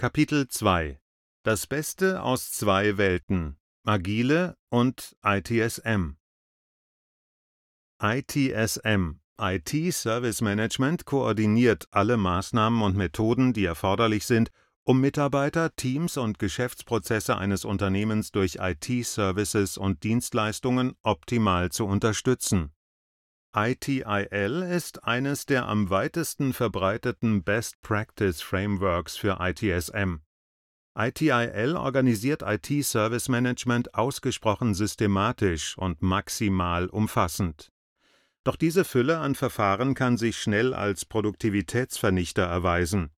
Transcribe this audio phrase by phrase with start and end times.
[0.00, 1.00] Kapitel 2
[1.42, 6.18] Das Beste aus zwei Welten Agile und ITSM
[8.00, 14.52] ITSM IT Service Management koordiniert alle Maßnahmen und Methoden, die erforderlich sind,
[14.84, 22.72] um Mitarbeiter, Teams und Geschäftsprozesse eines Unternehmens durch IT-Services und Dienstleistungen optimal zu unterstützen.
[23.56, 30.20] ITIL ist eines der am weitesten verbreiteten Best Practice Frameworks für ITSM.
[30.94, 37.70] ITIL organisiert IT-Service Management ausgesprochen systematisch und maximal umfassend.
[38.44, 43.10] Doch diese Fülle an Verfahren kann sich schnell als Produktivitätsvernichter erweisen.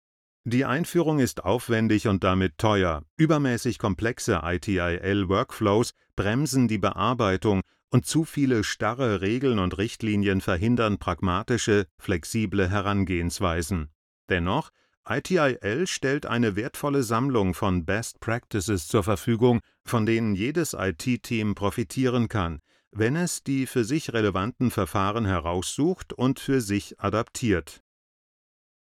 [0.45, 3.02] Die Einführung ist aufwendig und damit teuer.
[3.16, 11.87] Übermäßig komplexe ITIL-Workflows bremsen die Bearbeitung und zu viele starre Regeln und Richtlinien verhindern pragmatische,
[11.99, 13.91] flexible Herangehensweisen.
[14.29, 14.71] Dennoch,
[15.09, 22.29] ITIL stellt eine wertvolle Sammlung von Best Practices zur Verfügung, von denen jedes IT-Team profitieren
[22.29, 22.61] kann,
[22.93, 27.83] wenn es die für sich relevanten Verfahren heraussucht und für sich adaptiert.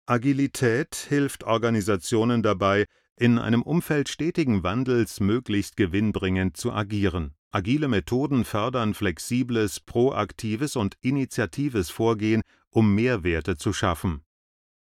[0.06, 2.86] Agilität hilft Organisationen dabei,
[3.18, 7.34] in einem Umfeld stetigen Wandels möglichst gewinnbringend zu agieren.
[7.56, 14.26] Agile Methoden fördern flexibles, proaktives und initiatives Vorgehen, um Mehrwerte zu schaffen.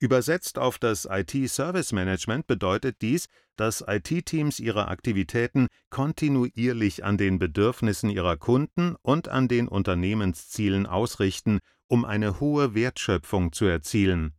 [0.01, 8.39] Übersetzt auf das IT-Service-Management bedeutet dies, dass IT-Teams ihre Aktivitäten kontinuierlich an den Bedürfnissen ihrer
[8.39, 14.33] Kunden und an den Unternehmenszielen ausrichten, um eine hohe Wertschöpfung zu erzielen.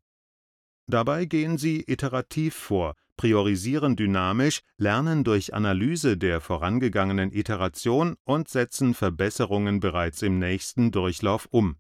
[0.87, 8.93] Dabei gehen sie iterativ vor, priorisieren dynamisch, lernen durch Analyse der vorangegangenen Iteration und setzen
[8.93, 11.77] Verbesserungen bereits im nächsten Durchlauf um.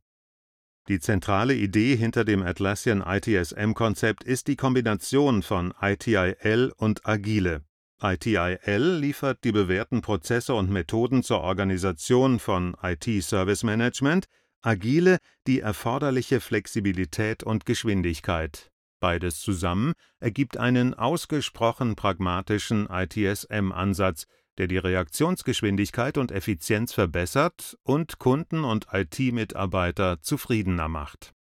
[0.89, 7.63] Die zentrale Idee hinter dem Atlassian ITSM-Konzept ist die Kombination von ITIL und Agile.
[8.01, 14.25] ITIL liefert die bewährten Prozesse und Methoden zur Organisation von IT-Service Management,
[14.61, 18.72] Agile die erforderliche Flexibilität und Geschwindigkeit.
[19.03, 24.27] Beides zusammen ergibt einen ausgesprochen pragmatischen ITSM-Ansatz,
[24.57, 31.33] der die Reaktionsgeschwindigkeit und Effizienz verbessert und Kunden und IT-Mitarbeiter zufriedener macht